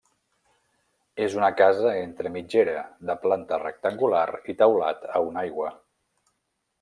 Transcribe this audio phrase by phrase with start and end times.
[1.25, 4.23] És una casa entre mitgera, de planta rectangular
[4.55, 5.71] i teulat a una aigua.